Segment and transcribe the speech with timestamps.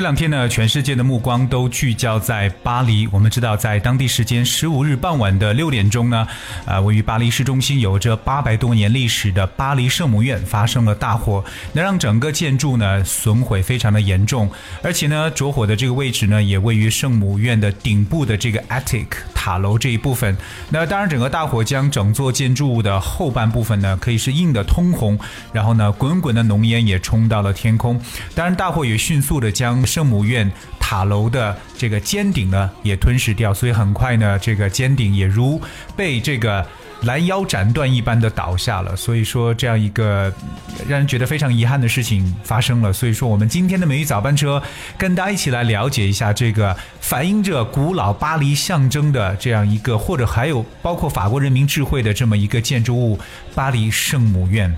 [0.00, 3.06] 这两天呢，全世界的目光都聚焦在巴黎。
[3.08, 6.26] 我们知道，在当地时间十五日傍晚的六点钟呢，
[6.64, 11.44] 呃，位于巴黎市中心、有着八百多年历史的巴黎圣母院发生了大火，
[11.74, 14.50] 那让整个建筑呢损毁非常的严重，
[14.82, 20.34] 而且呢，着火的这个位置呢，也位于圣母院的顶部的这个 attic 塔楼这一部分。
[20.70, 25.18] 那当然，整个大火将整座建筑物的后半部分呢，可以是映的通红，
[25.52, 28.00] 然后呢，滚滚的浓烟也冲到了天空。
[28.34, 35.60] 当然，大火也迅速的将圣母院塔楼的这个尖顶呢也吞噬掉，所以很快呢，这个尖顶也如
[35.96, 36.64] 被这个
[37.02, 38.94] 拦腰斩断一般的倒下了。
[38.94, 40.32] 所以说，这样一个
[40.88, 42.92] 让人觉得非常遗憾的事情发生了。
[42.92, 44.62] 所以说，我们今天的美语早班车
[44.96, 53.18] 跟大家一起来了解一下这个反映着古老巴黎象征的这样一个，或者还有包括法国人民智慧的这么一个建筑物——
[53.54, 54.74] 巴黎圣母院。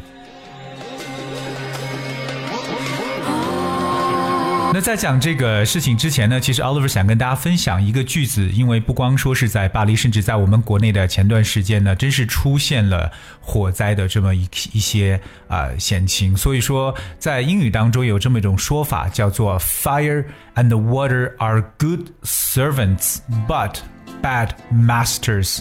[4.74, 16.34] 那在讲这个事情之前呢，其实 Oliver 想跟大家分享一个句子，因为不光说是在巴黎，甚至在我们国内的前段时间呢，真是出现了火灾的这么一一些啊险情。
[16.34, 23.74] 所以说，在英语当中有这么一种说法，叫做 “Fire and water are good servants, but
[24.22, 25.58] bad masters”。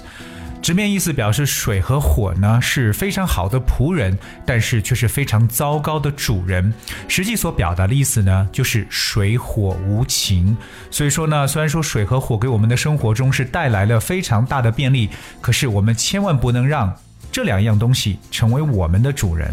[0.61, 6.71] 直面意思表示水和火呢是非常好的仆人，但是却是非常糟糕的主人。
[7.07, 10.55] 实际所表达的意思呢，就是水火无情。
[10.91, 15.09] 所以说呢，虽然说水和火给我们的生活中是带来了非常大的便利，
[15.41, 16.95] 可是我们千万不能让
[17.31, 19.51] 这两样东西成为我们的主人。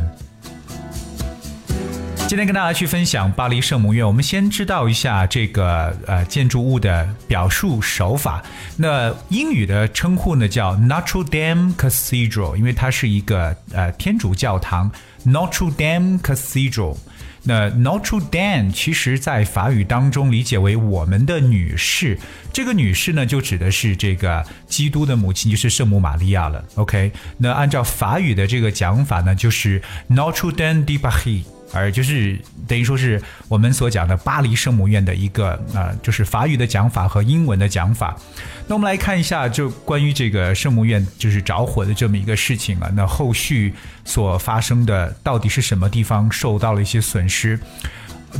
[2.28, 4.06] 今天跟大家去分享巴黎圣母院。
[4.06, 8.42] 我们先知道一下这个呃建筑物的表述手法。
[8.76, 14.92] 那英语的称呼呢叫 Notre Dame Cathedral，因为它是一个呃天主教堂。
[15.24, 16.98] Notre Dame Cathedral。
[17.44, 22.18] 那 Notre Dame 其实在法语当中理解为我们的女士。
[22.52, 26.62] 这个女士呢就指的是这个基督的母亲，就是圣母玛利亚了。
[26.74, 31.44] OK，那按照法语的这个讲法呢，就是 Notre Dame de Paris。
[31.72, 38.16] 而就是等于说是我们所讲的巴黎圣母院的一个啊，就是法语的讲法和英文的讲法。
[38.66, 43.72] 那我们来看一下，就关于这个圣母院就是着火的这么一个事情啊，那后续
[44.04, 47.58] 所发生的到底是什么地方受到了一些损失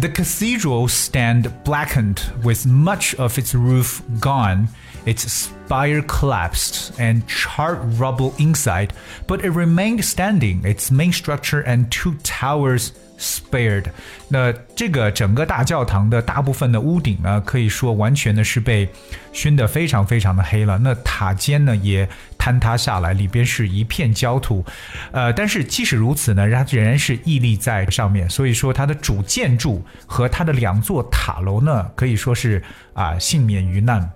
[0.01, 4.69] ？The cathedral stand blackened with much of its roof gone.
[5.09, 8.91] Its spire collapsed and charred rubble inside,
[9.27, 10.61] but it remained standing.
[10.65, 12.89] Its main structure and two towers
[13.19, 13.85] spared。
[14.29, 18.87] 那这个整个大教堂的大部分的屋顶呢，可以说完全的是被
[19.33, 20.77] 熏得非常非常的黑了。
[20.77, 22.07] 那塔尖呢也
[22.39, 24.63] 坍塌下来，里边是一片焦土。
[25.11, 28.29] 呃，但是即使如此呢，它仍然是屹立在上面。
[28.29, 34.07] 所以说它的主建筑和它的两座塔楼呢，可以说是啊幸免于难。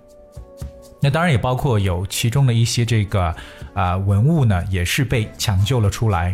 [1.03, 3.35] 那当然也包括有其中的一些这个
[3.73, 6.33] 啊文物呢，也是被抢救了出来。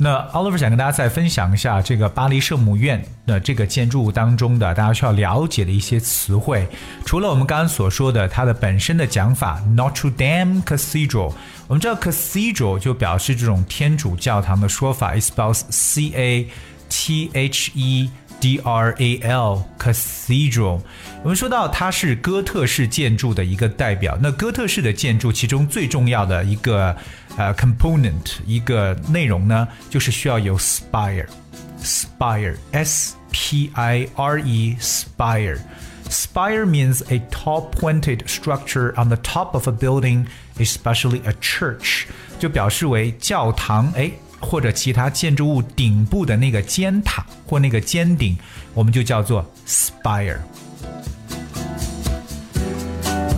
[0.00, 6.66] 那 Oliver 想跟大家再分享一下这个巴黎圣母院的这个建筑物当中的大家需要了解的一些词汇。
[7.04, 11.32] 除了我们刚刚所说的它的本身的讲法 Notre Dame Cathedral，
[11.66, 16.48] 我们知道 Cathedral 就表示这种天主教堂的说法，it spells C A
[16.88, 20.81] T H E D R A L Cathedral。
[21.23, 26.95] 我们说到它是哥特式建筑的一个代表，那哥特式的建筑其中最重要的一个。
[27.35, 39.67] 呃，component 一个内容呢，就是需要有 spire，spire，s p i r e，spire，spire means a tall pointed structure on the top of
[39.67, 42.03] a building，especially a church，
[42.37, 48.37] 就表示为教堂，哎， 或者其他建筑物顶部的那个尖塔或那个尖顶，
[48.73, 50.39] 我们就叫做 spire。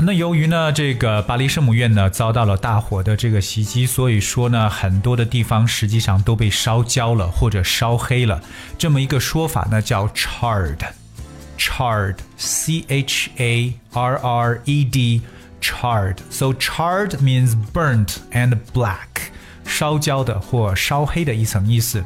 [0.01, 8.39] 那由于呢，这个巴黎圣母院呢遭到了大火的这个袭击，所以说呢，很多的地方实际上都被烧焦了或者烧黑了。
[8.77, 19.31] 这么一个说法呢叫 charred，charred，c h a r r e d，charred。So charred means burnt and black，
[19.69, 22.03] 烧焦的或烧黑的一层意思。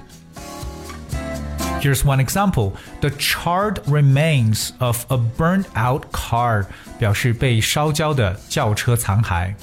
[1.82, 6.66] Here's one example: the charred remains of a burned-out car
[6.98, 9.54] 表示被烧焦的轿车残骸。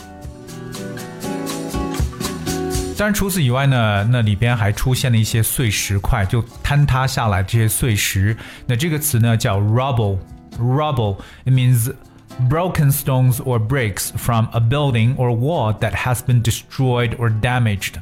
[2.97, 8.35] 当然，除此以外呢，那里边还出现了一些碎石块，就坍塌下来这些碎石。
[8.67, 11.93] 那这个词呢叫 rubble，rubble，it means
[12.49, 17.95] broken stones or bricks from a building or wall that has been destroyed or damaged。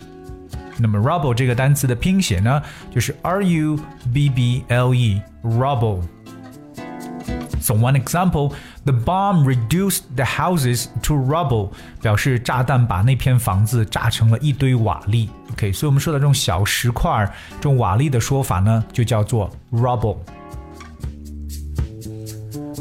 [0.78, 2.60] 那么 rubble 这个单词的拼写呢，
[2.92, 3.78] 就是 R U
[4.12, 8.52] B B L E rubble。So one example,
[8.84, 11.70] the bomb reduced the houses to rubble，
[12.02, 15.28] 表示炸弹把那片房子炸成了一堆瓦砾。
[15.52, 20.18] OK，所以我们说的这种小石块、这种瓦砾的说法呢，就叫做 rubble。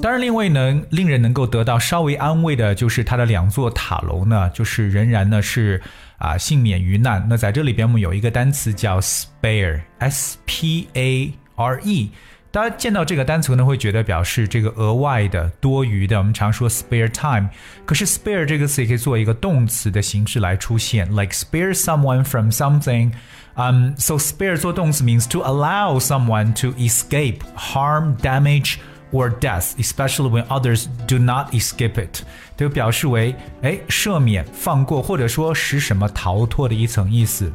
[0.00, 5.82] 当然，另外能令人能够得到稍微安慰的就是它的两座塔楼呢，就是仍然呢是
[6.18, 7.26] 啊幸免于难。
[7.28, 12.10] 那在这里边我们有一个单词叫 spare，s p a r e。
[12.50, 16.16] 大家见到这个单词呢，会觉得表示这个额外的、多余的。
[16.16, 17.50] 我们常说 spare time，
[17.84, 23.12] 可是 spare 这个词也可以做一个动词的形式来出现，like spare someone from something。
[23.56, 28.76] 嗯，so spare 做动词 means to allow someone to escape harm, damage。
[29.11, 32.21] or death, especially when others do not escape it，
[32.57, 37.51] 就表示为哎赦免、放过，或者说使什么逃脱的一层意思。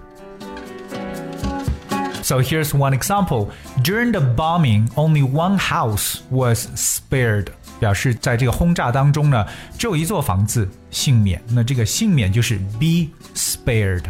[2.22, 3.48] So here's one example.
[3.82, 7.46] During the bombing, only one house was spared.
[7.80, 9.46] 表示在这个轰炸当中呢，
[9.78, 11.40] 只有一座房子幸免。
[11.48, 14.02] 那这个幸免就是 be spared。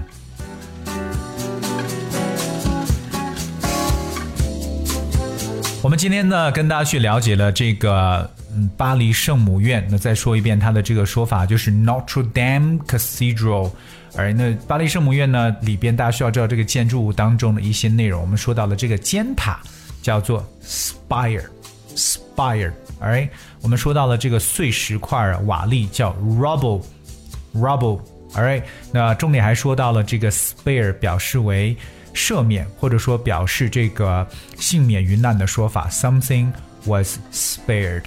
[5.84, 9.86] 我们今天呢，跟大家去了解了这个嗯巴黎圣母院。
[9.92, 13.70] 那再说一遍它的这个说法，就是 Notre Dame Cathedral。
[14.16, 18.22] 而那巴黎圣母院呢，里边大家需要知道这个建筑物当中的一些内容。
[18.22, 19.60] 我们说到了这个尖塔
[20.02, 22.72] 叫做 spire，spire。
[23.02, 23.28] 而
[23.62, 28.00] 我们说到了这个碎石块瓦砾叫 rubble，rubble。
[28.34, 28.62] 而
[28.94, 31.76] 那重点还说到了这个 spare 表示为
[32.14, 34.26] 赦免或者说表示这个
[34.58, 36.52] 幸免于难的说法，something
[36.86, 38.04] was spared。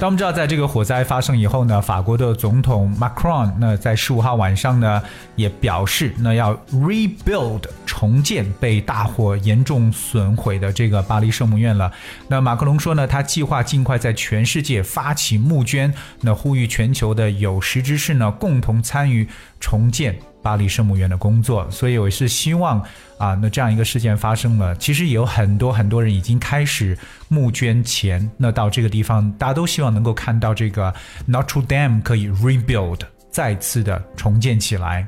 [0.00, 5.02] 当我们知道，在这个火灾发生以后呢，法国的总统 Macron 那在十五号晚上呢
[5.36, 7.60] 也表示，那要 rebuild
[8.00, 11.92] 重建被大火严重损毁的这个巴黎圣母院了。
[12.28, 15.92] 那马克龙说呢，他计划尽快在全世界发起募捐，
[16.22, 19.28] 那呼吁全球的有识之士呢共同参与
[19.60, 20.16] 重建。
[20.42, 22.80] 巴黎圣母院的工作，所以我是希望
[23.18, 26.96] 啊，那这样一个事件发生了，其实也有很多很多人已经开始
[27.28, 30.94] 募捐钱，那到这个地方，大家都希望能够看到这个
[31.28, 33.00] Notre Dame 可以 rebuild
[33.30, 35.06] 再次的重建起来。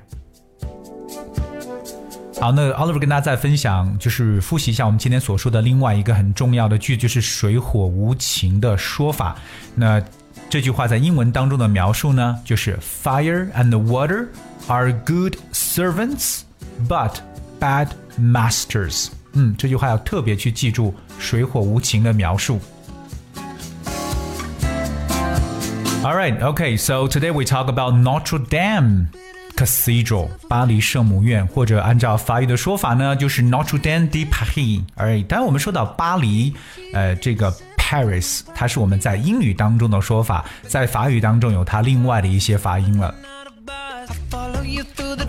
[2.42, 9.36] 好，那 Oliver 跟大家再分享，就是复习一下我们今天所说的另外一个很重要的句，就是水火无情的说法。
[9.76, 10.02] 那
[10.50, 16.42] 这句话在英文当中的描述呢，就是 Fire and water。are good servants,
[16.88, 17.22] but
[17.60, 17.90] bad
[18.20, 19.10] masters。
[19.34, 22.60] 嗯，这句话要特别去记住水火无情的描述。
[26.04, 29.08] All right, okay, so today we talk about Notre Dame
[29.63, 34.83] Cathedral 巴黎圣母院，或者按照法语的说法呢，就是 Notre Dame de Paris。
[34.97, 36.53] 而已当然我们说到巴黎，
[36.93, 43.15] 呃，这个 Paris，它是我们在英语当中的说法，在法语当中有它另外的一些发音了。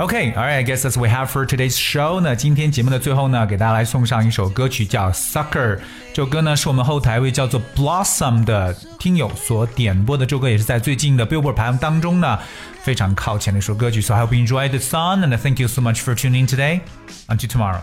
[0.01, 0.59] Okay, all right.
[0.59, 2.21] I guess that's what we have for today's show.
[2.21, 5.77] 那今天节目的最后呢，给大家来送上一首歌曲，叫《Sucker》。
[6.15, 10.25] 这首歌呢，是我们后台一位叫做 Blossom 的听友所点播的。
[10.25, 12.39] 这首歌也是在最近的 Billboard 排行当中呢，
[12.83, 14.01] 非常靠前的一首歌曲。
[14.01, 16.81] So I hope you enjoy the song, and thank you so much for tuning today.
[17.27, 17.83] Until tomorrow.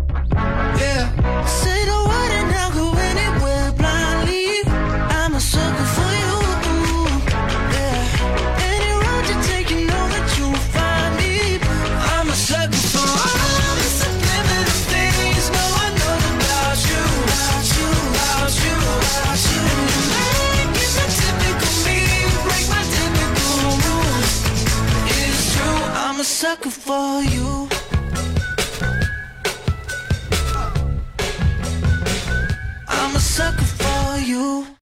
[0.81, 1.80] Yeah.